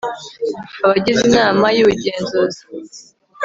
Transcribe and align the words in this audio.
abagize 0.83 1.21
inama 1.29 1.65
y'ubugenzuzi 1.77 2.61